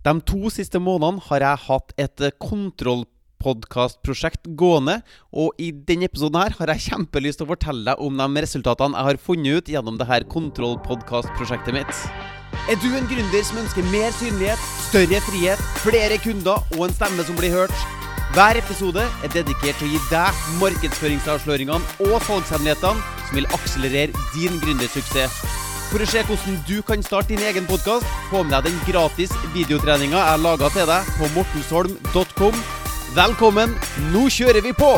De 0.00 0.14
to 0.24 0.48
siste 0.48 0.80
månedene 0.80 1.20
har 1.26 1.42
jeg 1.44 1.60
hatt 1.66 1.90
et 2.00 2.22
kontrollpodkastprosjekt 2.40 4.48
gående, 4.56 5.04
og 5.28 5.52
i 5.60 5.76
denne 5.76 6.08
episoden 6.08 6.40
her 6.40 6.56
har 6.56 6.72
jeg 6.72 6.80
kjempelyst 6.86 7.36
til 7.42 7.44
å 7.44 7.52
fortelle 7.52 7.84
deg 7.90 8.00
om 8.00 8.16
de 8.16 8.40
resultatene 8.46 8.96
jeg 8.96 9.08
har 9.10 9.20
funnet 9.26 9.60
ut 9.60 9.68
gjennom 9.74 10.00
det 10.00 10.08
her 10.08 10.24
kontrollpodkastprosjektet 10.32 11.76
mitt. 11.76 11.92
Er 12.72 12.80
du 12.80 12.88
en 12.96 13.04
gründer 13.12 13.44
som 13.44 13.60
ønsker 13.60 13.84
mer 13.92 14.08
synlighet, 14.16 14.64
større 14.88 15.20
frihet, 15.28 15.60
flere 15.84 16.16
kunder 16.24 16.64
og 16.78 16.88
en 16.88 16.96
stemme 16.96 17.20
som 17.28 17.36
blir 17.36 17.52
hørt? 17.52 17.76
Hver 18.32 18.56
episode 18.56 19.04
er 19.04 19.30
dedikert 19.36 19.76
til 19.82 19.90
å 19.90 19.92
gi 19.92 20.00
deg 20.08 20.32
markedsføringsavsløringene 20.64 22.08
og 22.08 22.16
salgshemmelighetene 22.24 23.04
som 23.26 23.34
vil 23.36 23.52
akselerere 23.52 24.16
din 24.32 24.56
gründersuksess. 24.64 25.59
For 25.90 25.98
å 25.98 26.06
se 26.06 26.20
hvordan 26.22 26.58
du 26.68 26.76
kan 26.86 27.00
starte 27.02 27.32
din 27.32 27.40
egen 27.42 27.64
podkast, 27.66 28.06
få 28.30 28.44
med 28.46 28.52
deg 28.54 28.68
den 28.68 28.76
gratis 28.86 29.32
videotreninga 29.50 30.20
jeg 30.22 30.38
laga 30.38 30.68
til 30.70 30.84
deg 30.86 31.08
på 31.16 31.28
mortensholm.com. 31.34 32.60
Velkommen, 33.16 33.72
nå 34.12 34.20
kjører 34.30 34.62
vi 34.62 34.70
på! 34.78 34.90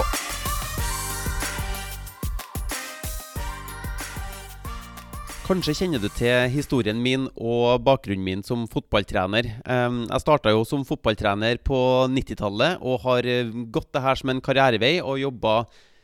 Kanskje 5.46 5.74
kjenner 5.78 6.02
du 6.02 6.10
til 6.12 6.52
historien 6.52 7.00
min 7.00 7.24
og 7.40 7.80
bakgrunnen 7.86 8.26
min 8.26 8.44
som 8.44 8.66
fotballtrener. 8.68 9.48
Jeg 9.48 10.20
starta 10.26 10.52
jo 10.52 10.60
som 10.68 10.84
fotballtrener 10.84 11.56
på 11.64 11.80
90-tallet 12.12 12.84
og 12.84 13.00
har 13.06 13.30
eh, 13.32 13.48
gått 13.72 13.88
det 13.96 14.04
her 14.04 14.20
som 14.20 14.34
en 14.34 14.44
karrierevei 14.44 14.98
og 15.00 15.22
jobba 15.24 15.56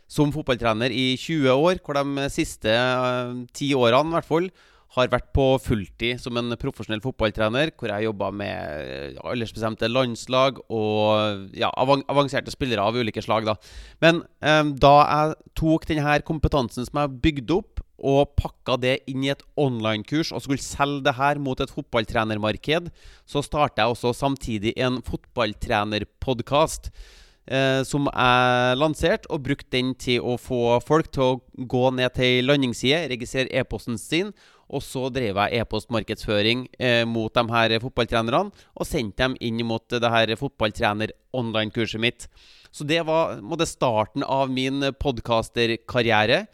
som 0.09 0.33
fotballtrener 0.33 0.97
i 0.97 1.13
20 1.21 1.53
år, 1.53 1.85
hvor 1.85 2.01
de 2.01 2.27
siste 2.33 2.73
eh, 2.73 3.37
ti 3.53 3.75
årene 3.77 4.17
i 4.17 4.17
hvert 4.17 4.33
fall 4.33 4.51
har 4.97 5.11
vært 5.13 5.29
på 5.37 5.47
fulltid 5.61 6.21
som 6.23 6.39
en 6.41 6.55
profesjonell 6.61 7.03
fotballtrener, 7.05 7.75
hvor 7.77 7.93
jeg 7.93 8.07
jobba 8.07 8.31
med 8.33 9.19
aldersbestemte 9.21 9.91
landslag 9.91 10.63
og 10.73 11.53
ja, 11.57 11.69
avanserte 11.77 12.55
spillere 12.55 12.87
av 12.87 12.97
ulike 12.97 13.23
slag. 13.25 13.49
Da. 13.49 13.59
Men 14.05 14.23
eh, 14.41 14.65
da 14.81 14.95
jeg 15.03 15.37
tok 15.61 15.85
denne 15.91 16.17
kompetansen 16.25 16.89
som 16.89 17.03
jeg 17.03 17.21
bygde 17.27 17.61
opp, 17.61 17.85
og 17.99 18.37
pakka 18.39 18.77
det 18.79 18.93
inn 19.11 19.25
i 19.27 19.33
et 19.33 19.41
online-kurs 19.59 20.31
og 20.31 20.45
skulle 20.45 20.63
selge 20.63 21.03
det 21.09 21.17
her 21.19 21.41
mot 21.43 21.59
et 21.59 21.73
fotballtrenermarked, 21.75 22.93
så 23.27 23.43
starta 23.43 23.83
jeg 23.83 23.97
også 23.97 24.13
samtidig 24.15 24.77
en 24.79 25.01
fotballtrenerpodkast. 25.03 26.93
Eh, 27.49 27.81
som 27.89 28.05
jeg 28.13 28.77
lanserte, 28.77 29.25
og 29.33 29.47
brukte 29.47 29.73
den 29.73 29.95
til 29.97 30.21
å 30.21 30.35
få 30.37 30.77
folk 30.85 31.09
til 31.17 31.25
å 31.25 31.39
gå 31.57 31.87
ned 31.97 32.13
til 32.19 32.45
landingsside, 32.45 33.07
registrere 33.09 33.49
e-posten 33.57 33.97
sin, 33.97 34.35
og 34.69 34.85
så 34.85 35.09
drev 35.13 35.39
jeg 35.41 35.63
e-postmarkedsføring 35.63 36.67
eh, 36.77 37.03
mot 37.09 37.33
de 37.33 37.45
her 37.53 37.77
fotballtrenerne, 37.83 38.53
og 38.77 38.89
sendte 38.89 39.25
dem 39.25 39.37
inn 39.41 39.65
mot 39.67 39.85
det 39.89 40.13
her 40.13 40.35
fotballtrener-online-kurset 40.39 42.03
mitt. 42.03 42.29
Så 42.71 42.85
det 42.85 43.01
var 43.09 43.39
måtte, 43.41 43.67
starten 43.69 44.25
av 44.25 44.53
min 44.53 44.85
podkasterkarriere. 45.01 46.45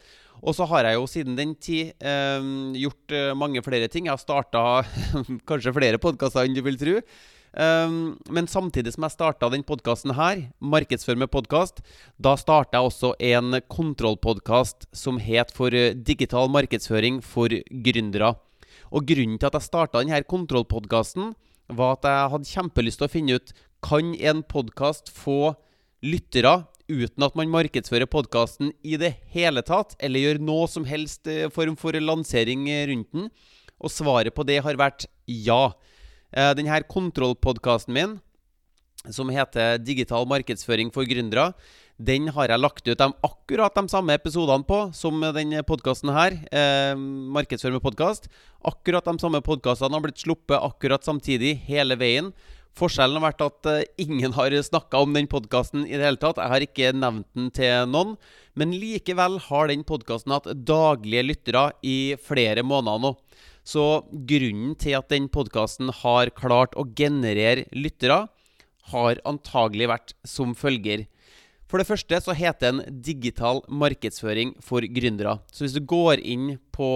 Og 0.45 0.55
så 0.55 0.67
har 0.69 0.87
jeg 0.87 0.99
jo 0.99 1.07
siden 1.09 1.37
den 1.37 1.55
tid 1.59 1.93
eh, 1.99 2.49
gjort 2.79 3.15
eh, 3.15 3.31
mange 3.37 3.63
flere 3.65 3.89
ting. 3.91 4.07
Jeg 4.07 4.15
har 4.15 4.21
starta 4.21 4.65
kanskje 5.49 5.75
flere 5.75 6.01
podkaster 6.01 6.45
enn 6.45 6.55
du 6.55 6.63
vil 6.65 6.79
tro. 6.79 6.99
Um, 7.55 8.17
men 8.27 8.49
samtidig 8.51 8.91
som 8.91 9.05
jeg 9.05 9.13
starta 9.13 9.47
den 9.47 9.61
podkasten 9.63 10.11
her, 10.17 10.41
Markedsfør 10.59 11.15
med 11.21 11.29
podkast, 11.31 11.79
da 12.19 12.33
starta 12.35 12.81
jeg 12.81 12.89
også 12.89 13.11
en 13.23 13.61
kontrollpodkast 13.71 14.89
som 14.91 15.21
het 15.23 15.53
For 15.55 15.71
eh, 15.71 15.95
digital 15.95 16.51
markedsføring 16.51 17.21
for 17.23 17.47
gründere. 17.47 18.33
Og 18.91 19.07
grunnen 19.07 19.39
til 19.39 19.47
at 19.47 19.55
jeg 19.55 19.69
starta 19.69 20.03
denne 20.03 20.19
kontrollpodkasten, 20.27 21.31
var 21.71 21.95
at 21.95 22.09
jeg 22.09 22.33
hadde 22.33 22.51
kjempelyst 22.51 22.99
til 22.99 23.07
å 23.07 23.13
finne 23.13 23.39
ut 23.39 23.55
Kan 23.85 24.11
en 24.19 24.43
podkast 24.43 25.07
få 25.13 25.55
lyttere 26.03 26.65
uten 26.91 27.23
at 27.23 27.39
man 27.39 27.49
markedsfører 27.49 28.05
podkasten 28.11 28.75
i 28.83 28.99
det 28.99 29.15
hele 29.33 29.63
tatt, 29.65 29.95
eller 30.03 30.21
gjør 30.21 30.43
noe 30.43 30.67
som 30.67 30.83
helst 30.83 31.31
eh, 31.31 31.47
form 31.47 31.79
for 31.79 31.95
lansering 31.95 32.67
rundt 32.91 33.15
den? 33.15 33.31
Og 33.79 33.95
svaret 33.95 34.35
på 34.35 34.43
det 34.43 34.59
har 34.67 34.75
vært 34.75 35.07
ja. 35.23 35.71
Eh, 36.33 36.53
denne 36.57 36.81
kontrollpodkasten 36.89 37.93
min, 37.93 38.19
som 39.09 39.29
heter 39.29 39.77
'Digital 39.77 40.25
markedsføring 40.25 40.91
for 40.93 41.05
gründere', 41.05 41.53
den 41.97 42.27
har 42.27 42.49
jeg 42.51 42.59
lagt 42.59 42.87
ut 42.87 42.97
de, 42.97 43.07
akkurat 43.23 43.75
de 43.75 43.87
samme 43.87 44.11
episodene 44.17 44.67
på 44.67 44.93
som 44.93 45.21
denne 45.21 45.63
podkasten 45.63 46.11
her. 46.11 46.35
Eh, 46.51 46.95
markedsfør 46.95 47.71
med 47.71 47.83
podkast. 47.85 48.27
Akkurat 48.65 49.05
de 49.05 49.15
samme 49.17 49.39
podkastene 49.39 49.95
har 49.95 50.03
blitt 50.03 50.19
sluppet 50.19 50.59
akkurat 50.59 51.03
samtidig 51.03 51.55
hele 51.69 51.95
veien. 51.95 52.33
Forskjellen 52.75 53.15
har 53.15 53.31
vært 53.31 53.43
at 53.45 53.67
eh, 53.71 53.85
ingen 54.03 54.33
har 54.35 54.51
snakka 54.51 54.99
om 54.99 55.13
den 55.15 55.29
podkasten 55.31 55.85
i 55.87 55.95
det 55.95 56.03
hele 56.03 56.19
tatt. 56.19 56.41
Jeg 56.41 56.51
har 56.51 56.65
ikke 56.65 56.91
nevnt 56.91 57.29
den 57.31 57.47
til 57.55 57.87
noen. 57.87 58.17
Men 58.59 58.75
likevel 58.75 59.39
har 59.47 59.71
den 59.71 59.85
podkasten 59.87 60.35
hatt 60.35 60.51
daglige 60.67 61.23
lyttere 61.23 61.69
i 61.79 62.15
flere 62.19 62.63
måneder 62.67 62.99
nå. 62.99 63.13
Så 63.65 64.05
grunnen 64.29 64.75
til 64.77 64.93
at 64.99 65.09
den 65.09 65.25
podkasten 65.33 65.89
har 66.03 66.29
klart 66.37 66.75
å 66.77 66.85
generere 66.85 67.65
lyttere, 67.73 68.27
har 68.93 69.21
antagelig 69.25 69.89
vært 69.89 70.13
som 70.27 70.53
følger. 70.53 71.07
For 71.65 71.81
det 71.81 71.89
første 71.89 72.19
så 72.21 72.35
heter 72.37 72.75
den 72.75 73.01
digital 73.01 73.63
markedsføring 73.65 74.53
for 74.61 74.85
gründere. 74.85 75.39
Så 75.49 75.65
hvis 75.65 75.73
du 75.73 75.81
går 75.81 76.21
inn 76.21 76.59
på 76.75 76.89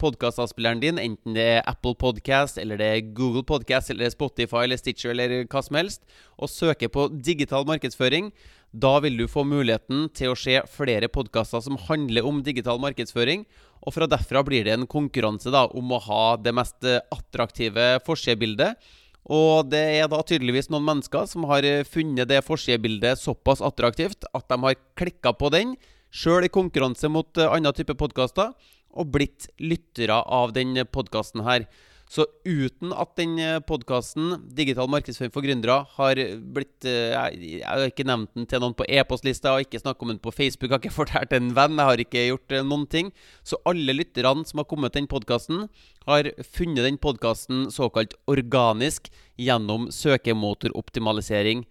podkastavspilleren 0.00 0.80
din, 0.82 0.98
enten 1.00 1.36
det 1.36 1.44
er 1.58 1.66
Apple 1.68 1.94
Podcast, 2.00 2.58
eller 2.60 2.80
det 2.80 2.88
er 2.88 3.10
Google 3.16 3.44
Podcast, 3.46 3.92
eller 3.92 4.10
Spotify 4.12 4.64
eller 4.64 4.80
Stitcher 4.80 5.12
eller 5.12 5.44
hva 5.44 5.62
som 5.64 5.78
helst, 5.78 6.02
og 6.40 6.50
søker 6.50 6.90
på 6.92 7.06
digital 7.20 7.66
markedsføring, 7.68 8.30
da 8.70 8.92
vil 9.02 9.18
du 9.18 9.26
få 9.28 9.42
muligheten 9.44 10.06
til 10.14 10.30
å 10.30 10.38
se 10.38 10.56
flere 10.70 11.10
podkaster 11.10 11.62
som 11.64 11.78
handler 11.88 12.26
om 12.26 12.38
digital 12.46 12.78
markedsføring. 12.82 13.42
Og 13.82 13.96
fra 13.96 14.06
derfra 14.06 14.44
blir 14.46 14.66
det 14.66 14.76
en 14.76 14.86
konkurranse 14.90 15.50
da, 15.50 15.64
om 15.66 15.90
å 15.90 15.98
ha 16.06 16.24
det 16.38 16.54
mest 16.54 16.86
attraktive 16.86 17.96
forsidebildet. 18.06 18.78
Og 19.26 19.66
det 19.72 19.82
er 19.98 20.06
da 20.10 20.22
tydeligvis 20.22 20.70
noen 20.70 20.86
mennesker 20.86 21.26
som 21.28 21.48
har 21.50 21.66
funnet 21.90 22.30
det 22.30 22.44
forsidebildet 22.46 23.20
såpass 23.20 23.60
attraktivt 23.64 24.24
at 24.30 24.46
de 24.48 24.60
har 24.62 24.78
klikka 24.98 25.34
på 25.34 25.50
den, 25.52 25.74
sjøl 26.10 26.46
i 26.46 26.50
konkurranse 26.50 27.10
mot 27.10 27.38
andre 27.42 27.74
typer 27.74 27.98
podkaster 27.98 28.54
og 28.92 29.12
blitt 29.14 29.48
lyttere 29.62 30.22
av 30.26 30.54
denne 30.56 30.86
podkasten 30.88 31.44
her. 31.46 31.68
Så 32.10 32.24
uten 32.42 32.90
at 32.90 33.12
den 33.20 33.36
podkasten, 33.68 34.32
Digital 34.50 34.88
markedsføring 34.90 35.30
for 35.30 35.46
gründere, 35.46 35.76
har 35.94 36.18
blitt 36.56 36.86
eh, 36.88 37.14
Jeg 37.38 37.62
har 37.62 37.84
ikke 37.86 38.06
nevnt 38.08 38.32
den 38.34 38.48
til 38.50 38.64
noen 38.64 38.74
på 38.74 38.86
e-postlista, 38.90 39.52
og 39.54 39.62
ikke 39.62 39.78
snakket 39.78 40.02
om 40.02 40.10
den 40.10 40.18
på 40.24 40.32
Facebook, 40.34 40.74
har 40.74 40.82
ikke 40.82 40.96
fortalt 41.02 41.36
en 41.36 41.52
venn, 41.54 41.78
jeg 41.78 41.86
har 41.86 42.02
ikke 42.02 42.26
gjort 42.32 42.56
eh, 42.56 42.66
noen 42.66 42.88
ting. 42.90 43.12
Så 43.46 43.60
alle 43.62 43.94
lytterne 43.94 44.42
som 44.48 44.58
har 44.58 44.66
kommet 44.72 44.96
til 44.96 45.04
den 45.04 45.12
podkasten, 45.12 45.68
har 46.10 46.32
funnet 46.56 46.88
den 46.88 46.98
podkasten 46.98 47.68
såkalt 47.70 48.18
organisk 48.26 49.06
gjennom 49.38 49.86
søkemotoroptimalisering. 49.94 51.62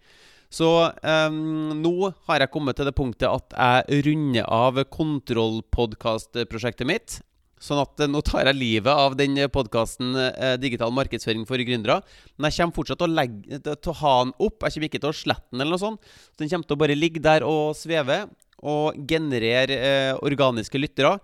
Så 0.50 0.66
um, 0.82 1.72
nå 1.78 2.10
har 2.26 2.42
jeg 2.42 2.50
kommet 2.50 2.74
til 2.78 2.88
det 2.88 2.96
punktet 2.98 3.30
at 3.30 3.54
jeg 3.54 4.02
runder 4.08 4.48
av 4.50 4.80
kontrollpodkastprosjektet 4.90 6.88
mitt. 6.90 7.20
Sånn 7.60 7.82
at 7.82 8.00
eh, 8.00 8.08
nå 8.08 8.22
tar 8.24 8.48
jeg 8.48 8.56
livet 8.56 8.88
av 8.88 9.14
den 9.20 9.36
podkasten 9.52 10.14
eh, 10.16 10.54
Digital 10.60 10.94
markedsføring 10.96 11.44
for 11.48 11.60
gründere. 11.60 12.00
Men 12.38 12.48
jeg 12.48 12.56
kommer 12.62 12.78
fortsatt 12.78 13.02
til 13.02 13.10
å, 13.10 13.16
legge, 13.18 13.60
til 13.60 13.92
å 13.92 13.98
ha 14.00 14.14
den 14.24 14.32
opp. 14.40 14.64
Jeg 14.64 14.74
kommer 14.74 14.88
ikke 14.88 15.02
til 15.02 15.12
å 15.12 15.18
slette 15.18 15.52
den 15.52 15.60
eller 15.60 15.76
noe 15.76 15.82
sånt. 15.82 16.08
Så 16.32 16.40
den 16.40 16.50
kommer 16.52 16.70
til 16.70 16.78
å 16.78 16.82
bare 16.82 16.96
ligge 16.96 17.22
der 17.22 17.44
og 17.46 17.76
sveve 17.78 18.22
og 18.60 18.96
generere 19.08 19.76
eh, 19.76 20.14
organiske 20.24 20.80
lyttere. 20.80 21.18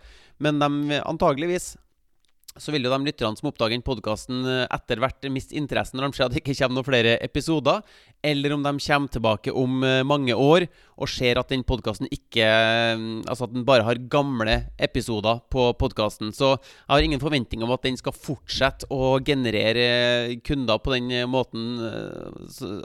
Men 0.45 0.61
de 0.61 1.01
antageligvis 1.01 1.73
så 2.61 2.73
vil 2.75 2.87
jo 2.87 2.93
de 2.93 3.07
lytterne 3.07 3.39
som 3.39 3.49
oppdager 3.51 3.83
podkasten 3.85 4.43
eh, 4.49 4.65
etter 4.73 5.01
hvert 5.03 5.29
miste 5.33 5.57
interessen 5.59 6.01
når 6.01 6.11
de 6.11 6.19
ser 6.19 6.27
at 6.27 6.35
det 6.35 6.43
ikke 6.43 6.57
kommer 6.59 6.79
noen 6.79 6.89
flere 6.89 7.15
episoder, 7.25 7.83
eller 8.25 8.57
om 8.57 8.65
de 8.65 8.73
kommer 8.83 9.13
tilbake 9.13 9.55
om 9.55 9.87
eh, 9.87 10.03
mange 10.07 10.35
år 10.35 10.67
og 10.97 11.11
ser 11.13 11.41
at 11.41 11.53
den 11.53 11.65
podkasten 11.67 12.09
ikke 12.09 12.45
eh, 12.47 13.05
Altså 13.27 13.47
at 13.47 13.55
den 13.55 13.65
bare 13.67 13.85
har 13.85 13.99
gamle 14.11 14.55
episoder 14.83 15.41
på 15.53 15.69
podkasten. 15.79 16.31
Så 16.35 16.55
jeg 16.55 16.93
har 16.93 17.05
ingen 17.05 17.21
forventning 17.21 17.63
om 17.65 17.73
at 17.75 17.85
den 17.85 17.99
skal 17.99 18.15
fortsette 18.15 18.89
å 18.93 19.17
generere 19.25 20.37
kunder 20.47 20.81
på 20.83 20.95
den 20.95 21.11
måten. 21.31 21.81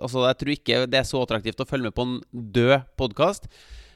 Altså, 0.02 0.26
jeg 0.28 0.40
tror 0.40 0.54
ikke 0.56 0.82
det 0.92 1.02
er 1.02 1.08
så 1.08 1.22
attraktivt 1.24 1.62
å 1.64 1.68
følge 1.70 1.90
med 1.90 1.96
på 1.98 2.08
en 2.08 2.18
død 2.32 2.90
podkast. 3.00 3.48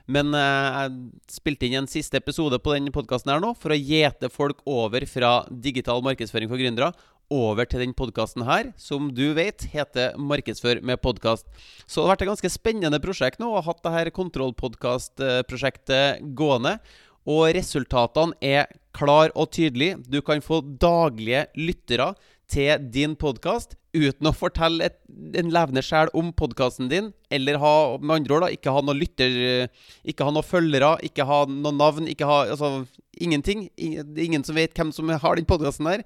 Men 0.05 0.35
eh, 0.37 0.77
jeg 0.77 1.39
spilte 1.39 1.67
inn 1.67 1.79
en 1.81 1.89
siste 1.89 2.21
episode 2.21 2.59
på 2.61 2.75
denne 2.75 2.93
podkasten 2.93 3.33
her 3.33 3.41
nå 3.41 3.55
for 3.57 3.73
å 3.73 3.79
gjete 3.79 4.29
folk 4.33 4.61
over 4.69 5.05
fra 5.09 5.39
digital 5.49 6.05
markedsføring 6.05 6.51
for 6.51 6.61
gründere 6.61 6.93
over 7.33 7.65
til 7.65 7.79
den 7.81 7.93
podkasten 7.97 8.43
her, 8.45 8.67
som 8.77 9.07
du 9.15 9.33
vet 9.37 9.63
heter 9.71 10.17
Markedsfør 10.17 10.81
med 10.85 11.01
podkast. 11.01 11.45
Så 11.87 12.01
det 12.01 12.05
har 12.05 12.11
vært 12.13 12.21
et 12.25 12.29
ganske 12.29 12.49
spennende 12.53 12.99
prosjekt 13.01 13.39
nå, 13.41 13.47
å 13.49 13.55
ha 13.57 13.63
hatt 13.65 13.83
dette 13.85 14.11
kontrollpodkastprosjektet 14.15 16.21
gående. 16.37 16.79
Og 17.25 17.49
resultatene 17.57 18.37
er 18.43 18.69
klar 18.95 19.33
og 19.33 19.49
tydelig. 19.55 19.95
Du 20.05 20.21
kan 20.25 20.43
få 20.45 20.61
daglige 20.61 21.47
lyttere 21.57 22.13
til 22.51 22.85
din 22.93 23.15
podkast 23.17 23.73
uten 23.95 24.27
å 24.29 24.35
fortelle 24.35 24.89
et, 24.89 24.97
en 25.39 25.49
levende 25.53 25.81
sjel 25.85 26.11
om 26.17 26.31
podkasten 26.35 26.89
din, 26.91 27.09
eller 27.33 27.57
ha, 27.61 27.73
med 27.97 28.17
andre 28.19 28.35
ord 28.35 28.45
da, 28.45 28.51
ikke 28.53 28.73
ha 28.75 28.83
noen 28.83 28.99
lytter, 28.99 29.37
ikke 30.03 30.27
ha 30.27 30.33
noen 30.35 30.45
følgere, 30.45 30.91
ikke 31.07 31.25
ha 31.27 31.41
noe 31.49 31.73
navn, 31.75 32.09
ikke 32.11 32.27
ha 32.27 32.41
altså, 32.43 32.85
ingenting. 33.23 33.69
Ingen 33.79 34.43
som 34.45 34.59
vet 34.59 34.75
hvem 34.75 34.91
som 34.95 35.09
har 35.09 35.39
den 35.39 35.47
podkasten 35.47 35.89
her. 35.89 36.03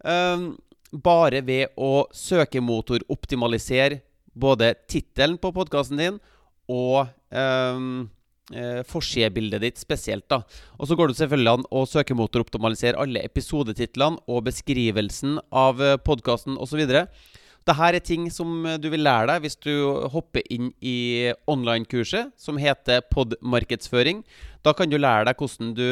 Um, 0.00 0.54
bare 0.90 1.42
ved 1.46 1.76
å 1.78 2.08
søkemotoroptimalisere 2.16 4.00
både 4.32 4.72
tittelen 4.88 5.36
på 5.38 5.52
podkasten 5.54 6.00
din 6.00 6.16
og 6.70 7.10
um, 7.34 8.08
eh, 8.54 8.80
forsidebildet 8.86 9.62
ditt 9.64 9.78
spesielt. 9.80 10.28
da. 10.28 10.42
Og 10.78 10.88
Så 10.88 10.96
går 10.96 11.08
det 11.08 11.16
selvfølgelig 11.20 11.52
an 11.52 11.66
å 11.70 11.86
søkemotoroptimalisere 11.86 12.98
alle 13.00 13.24
episodetitlene 13.24 14.20
og 14.28 14.44
beskrivelsen 14.48 15.38
av 15.52 15.80
eh, 15.82 15.96
podkasten 15.96 16.58
osv. 16.58 16.84
Dette 16.86 17.76
er 17.86 18.00
ting 18.00 18.30
som 18.32 18.64
du 18.80 18.88
vil 18.90 19.04
lære 19.04 19.28
deg 19.28 19.42
hvis 19.44 19.58
du 19.60 19.72
hopper 20.10 20.42
inn 20.50 20.72
i 20.80 21.30
online-kurset 21.46 22.32
som 22.40 22.56
heter 22.56 23.04
Podmarkedsføring. 23.12 24.24
Da 24.64 24.72
kan 24.72 24.90
du 24.90 24.96
lære 24.96 25.28
deg 25.28 25.36
hvordan 25.36 25.76
du 25.76 25.88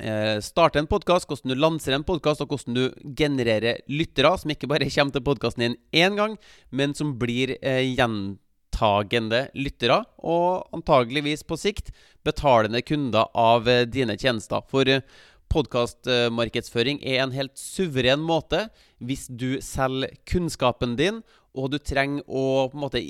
starte 0.00 0.46
starter 0.46 0.80
en 0.80 0.86
podkast, 0.88 1.26
hvordan 1.28 1.52
du 1.52 1.60
lanserer 1.60 1.98
en 1.98 2.06
podkast, 2.08 2.40
og 2.40 2.54
hvordan 2.54 2.72
du 2.72 3.12
genererer 3.18 3.82
lyttere 3.90 4.30
som 4.38 4.48
ikke 4.48 4.70
bare 4.70 4.88
kommer 4.94 5.12
til 5.12 5.26
podkasten 5.26 5.66
din 5.66 5.76
én 5.92 6.16
gang, 6.16 6.38
men 6.70 6.94
som 6.94 7.18
blir 7.18 7.58
eh, 7.60 7.84
gjentatt 7.90 8.40
gjentagende 8.80 9.48
lyttere, 9.54 10.04
og 10.18 10.68
antageligvis 10.72 11.44
på 11.44 11.56
sikt 11.58 11.92
betalende 12.24 12.82
kunder 12.82 13.28
av 13.34 13.68
eh, 13.68 13.86
dine 13.86 14.16
tjenester. 14.16 14.62
For 14.70 14.88
eh, 14.88 15.02
podkastmarkedsføring 15.50 17.00
er 17.02 17.22
en 17.24 17.32
helt 17.34 17.56
suveren 17.58 18.20
måte 18.22 18.68
hvis 19.00 19.28
du 19.28 19.60
selger 19.60 20.14
kunnskapen 20.24 20.96
din, 20.96 21.22
og 21.50 21.72
du 21.72 21.80
trenger 21.82 22.22
å 22.30 22.68
på 22.70 22.78
en 22.78 22.84
måte 22.84 23.00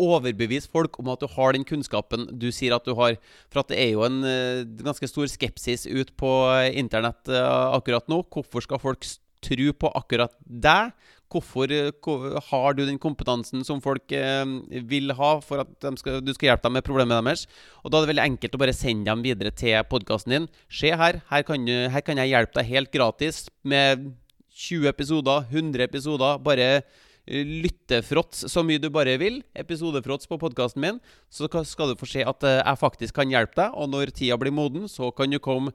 overbevise 0.00 0.70
folk 0.72 0.96
om 0.98 1.10
at 1.12 1.20
du 1.20 1.28
har 1.28 1.52
den 1.52 1.66
kunnskapen 1.68 2.30
du 2.40 2.48
sier 2.50 2.72
at 2.72 2.86
du 2.86 2.94
har. 2.96 3.18
For 3.52 3.60
at 3.60 3.68
det 3.68 3.78
er 3.82 3.90
jo 3.92 4.06
en 4.06 4.22
eh, 4.24 4.64
ganske 4.64 5.08
stor 5.10 5.28
skepsis 5.28 5.86
ut 5.86 6.14
på 6.16 6.32
internett 6.72 7.28
akkurat 7.28 8.08
nå. 8.08 8.22
Hvorfor 8.32 8.64
skal 8.64 8.80
folk 8.80 9.04
tro 9.44 9.74
på 9.74 9.90
akkurat 9.98 10.32
deg? 10.46 10.94
Hvorfor 11.32 11.72
eh, 11.72 12.40
har 12.50 12.74
du 12.76 12.82
den 12.84 12.98
kompetansen 13.00 13.64
som 13.64 13.80
folk 13.84 14.12
eh, 14.12 14.44
vil 14.88 15.14
ha 15.16 15.30
for 15.44 15.62
at 15.64 15.86
skal, 16.00 16.20
du 16.20 16.32
skal 16.36 16.50
hjelpe 16.50 16.68
dem 16.68 16.76
med 16.78 16.86
problemet 16.86 17.16
deres? 17.16 17.46
Og 17.82 17.92
Da 17.92 17.98
er 17.98 18.04
det 18.04 18.12
veldig 18.12 18.26
enkelt 18.26 18.58
å 18.58 18.62
bare 18.62 18.76
sende 18.76 19.08
dem 19.08 19.24
videre 19.24 19.54
til 19.54 19.78
podkasten 19.88 20.36
din. 20.36 20.50
Se 20.72 20.92
her, 20.92 21.22
her 21.30 21.46
kan, 21.48 21.64
du, 21.64 21.72
her 21.92 22.04
kan, 22.04 22.20
jeg 22.20 22.34
hjelpe 22.34 22.60
deg 22.60 22.74
helt 22.74 22.92
gratis 22.92 23.46
med 23.64 24.12
20 24.52 24.92
episoder, 24.92 25.48
100 25.48 25.86
episoder. 25.88 26.42
Bare 26.44 26.68
eh, 26.82 27.48
lyttefråts 27.64 28.44
så 28.52 28.66
mye 28.66 28.82
du 28.82 28.90
bare 28.92 29.16
vil. 29.22 29.40
Episodefråts 29.56 30.28
på 30.28 30.40
podkasten 30.42 30.84
min. 30.84 31.00
Så 31.32 31.48
skal 31.48 31.94
du 31.94 31.96
få 31.96 32.10
se 32.10 32.26
at 32.28 32.44
jeg 32.44 32.82
faktisk 32.82 33.16
kan 33.22 33.32
hjelpe 33.32 33.56
deg. 33.62 33.72
Og 33.72 33.88
når 33.94 34.12
tida 34.12 34.36
blir 34.40 34.52
moden, 34.52 34.84
så 34.90 35.08
kan 35.16 35.32
du 35.32 35.40
komme 35.40 35.72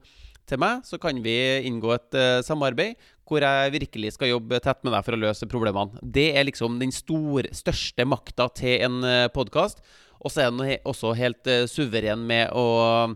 til 0.48 0.62
meg, 0.62 0.84
så 0.88 1.00
kan 1.02 1.20
vi 1.24 1.36
inngå 1.68 1.94
et 1.96 2.18
uh, 2.18 2.40
samarbeid 2.46 2.98
hvor 3.28 3.44
jeg 3.44 3.74
virkelig 3.74 4.14
skal 4.16 4.32
jobbe 4.32 4.60
tett 4.64 4.84
med 4.86 4.94
deg 4.96 5.04
for 5.04 5.18
å 5.18 5.20
løse 5.20 5.50
problemene. 5.52 6.00
Det 6.02 6.30
er 6.40 6.48
liksom 6.48 6.78
den 6.80 6.94
stor, 6.96 7.50
største 7.56 8.06
makta 8.08 8.48
til 8.56 8.86
en 8.88 9.02
uh, 9.04 9.16
eh, 9.26 9.32
podkast. 9.34 9.84
Og 10.18 10.32
så 10.34 10.46
er 10.46 10.54
den 10.54 10.78
også 10.88 11.12
helt 11.18 11.50
uh, 11.52 11.66
suveren 11.70 12.24
med 12.28 12.54
å 12.56 13.16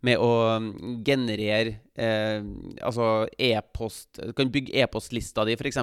med 0.00 0.16
å 0.16 0.28
mm, 0.64 1.00
generere 1.04 1.74
uh, 2.00 2.40
altså 2.88 3.26
e-post 3.36 4.16
Du 4.16 4.30
kan 4.32 4.48
bygge 4.48 4.72
e-postlista 4.80 5.44
di, 5.44 5.58
f.eks., 5.60 5.82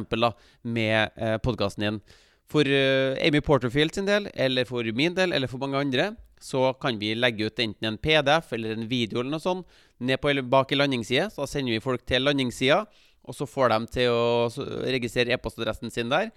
med 0.66 1.20
podkasten 1.46 1.86
din. 1.86 2.00
For 2.48 2.64
uh, 2.64 3.18
Amy 3.20 3.42
Porterfield 3.44 3.96
sin 3.96 4.08
del, 4.08 4.30
eller 4.34 4.66
for 4.66 4.88
min 4.96 5.16
del, 5.18 5.34
eller 5.36 5.52
for 5.52 5.60
mange 5.60 5.80
andre, 5.82 6.14
så 6.40 6.70
kan 6.80 7.00
vi 7.00 7.16
legge 7.18 7.50
ut 7.50 7.60
enten 7.60 7.90
en 7.90 7.98
PDF 7.98 8.54
eller 8.54 8.76
en 8.78 8.88
video 8.88 9.20
eller 9.20 9.34
noe 9.34 9.44
sånt 9.44 9.80
ned 10.00 10.22
på, 10.22 10.32
bak 10.48 10.72
i 10.72 10.78
landingsside. 10.78 11.32
Så 11.34 11.44
da 11.44 11.50
sender 11.50 11.76
vi 11.76 11.84
folk 11.84 12.06
til 12.08 12.24
landingssida, 12.24 12.84
og 13.28 13.36
så 13.36 13.48
får 13.50 13.74
de 13.74 13.80
til 13.98 14.14
å 14.14 14.48
registrere 14.88 15.34
e-postadressen 15.36 15.92
sin 15.92 16.14
der. 16.14 16.32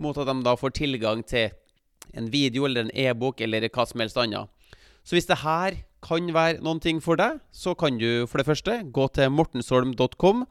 Mot 0.00 0.16
at 0.16 0.30
de 0.30 0.38
da 0.46 0.56
får 0.56 0.76
tilgang 0.78 1.24
til 1.26 1.50
en 2.16 2.30
video 2.32 2.64
eller 2.66 2.86
en 2.86 2.94
e-bok 2.96 3.42
eller 3.44 3.68
hva 3.68 3.84
som 3.86 4.00
helst 4.00 4.18
annet. 4.18 4.48
Så 5.04 5.16
hvis 5.16 5.28
det 5.28 5.42
her 5.42 5.80
kan 6.04 6.32
være 6.32 6.62
noen 6.64 6.80
ting 6.80 7.00
for 7.04 7.20
deg, 7.20 7.40
så 7.52 7.74
kan 7.76 7.98
du 8.00 8.26
for 8.30 8.40
det 8.40 8.48
første 8.48 8.80
gå 8.94 9.06
til 9.16 9.32
mortensholm.com, 9.34 10.46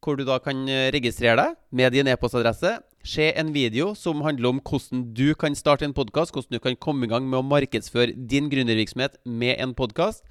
hvor 0.00 0.16
du 0.16 0.24
da 0.24 0.38
kan 0.42 0.64
registrere 0.94 1.36
deg 1.36 1.58
med 1.76 1.92
din 1.92 2.08
e-postadresse 2.08 2.78
se 3.06 3.30
en 3.32 3.52
video 3.52 3.94
som 3.96 4.20
handler 4.24 4.50
om 4.50 4.60
hvordan 4.60 5.06
du 5.16 5.32
kan 5.34 5.54
starte 5.56 5.86
en 5.86 5.96
podkast, 5.96 6.34
hvordan 6.34 6.58
du 6.58 6.62
kan 6.62 6.76
komme 6.76 7.06
i 7.06 7.10
gang 7.10 7.26
med 7.28 7.40
å 7.40 7.46
markedsføre 7.46 8.14
din 8.14 8.50
gründervirksomhet 8.52 9.16
med 9.24 9.56
en 9.60 9.74
podkast. 9.74 10.24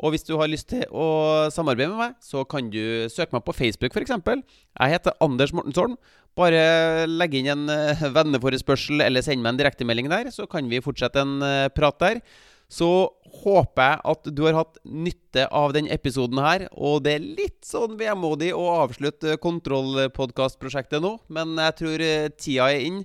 Og 0.00 0.14
hvis 0.14 0.24
du 0.24 0.32
har 0.40 0.48
lyst 0.48 0.70
til 0.72 0.86
å 0.88 1.50
samarbeide 1.52 1.92
med 1.92 2.00
meg, 2.00 2.14
så 2.24 2.44
kan 2.48 2.70
du 2.72 3.08
søke 3.12 3.36
meg 3.36 3.44
på 3.44 3.52
Facebook 3.52 3.92
f.eks. 3.92 4.14
Jeg 4.16 4.94
heter 4.94 5.16
Anders 5.20 5.52
Mortensholm. 5.52 5.98
Bare 6.38 7.04
legg 7.10 7.34
inn 7.36 7.50
en 7.52 7.66
eh, 7.68 8.06
venneforespørsel 8.14 9.02
eller 9.04 9.24
send 9.26 9.42
meg 9.42 9.52
en 9.52 9.60
direktemelding 9.60 10.08
der, 10.08 10.30
så 10.32 10.46
kan 10.48 10.70
vi 10.70 10.80
fortsette 10.80 11.20
en 11.20 11.42
eh, 11.44 11.68
prat 11.74 11.98
der 12.00 12.22
så 12.70 13.10
håper 13.42 13.88
jeg 13.88 14.00
at 14.12 14.30
du 14.34 14.44
har 14.46 14.58
hatt 14.60 14.78
nytte 14.84 15.46
av 15.54 15.74
denne 15.74 15.92
episoden 15.94 16.40
her. 16.42 16.68
Og 16.72 17.02
det 17.04 17.16
er 17.16 17.26
litt 17.42 17.60
sånn 17.66 17.98
vemodig 18.00 18.52
å 18.54 18.68
avslutte 18.84 19.38
kontrollpodkastprosjektet 19.42 21.02
nå, 21.02 21.16
men 21.32 21.58
jeg 21.58 21.78
tror 21.82 22.06
eh, 22.06 22.30
tida 22.38 22.70
er 22.70 22.86
inn. 22.86 23.04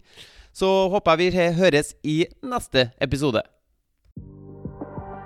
Så 0.56 0.70
håper 0.94 1.20
jeg 1.20 1.36
vi 1.36 1.50
høres 1.60 1.92
i 2.08 2.22
neste 2.46 2.90
episode. 3.04 3.44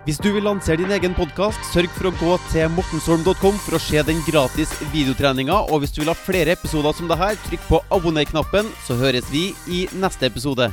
Hvis 0.07 0.17
du 0.17 0.31
vil 0.33 0.41
lansere 0.47 0.79
din 0.79 0.89
egen 0.95 1.13
podkast, 1.13 1.59
sørg 1.69 1.91
for 1.93 2.09
å 2.09 2.15
gå 2.17 2.37
til 2.49 2.71
mortensholm.com 2.73 3.59
for 3.61 3.77
å 3.77 3.81
se 3.83 4.01
den 4.07 4.23
gratis 4.25 4.73
videotreninga. 4.95 5.67
Og 5.69 5.83
hvis 5.83 5.93
du 5.93 6.01
vil 6.01 6.09
ha 6.09 6.17
flere 6.17 6.57
episoder 6.57 6.97
som 6.97 7.11
dette, 7.11 7.35
trykk 7.45 7.67
på 7.69 7.83
abonner-knappen, 7.93 8.73
så 8.87 8.97
høres 8.97 9.29
vi 9.29 9.51
i 9.69 9.85
neste 10.01 10.31
episode. 10.31 10.71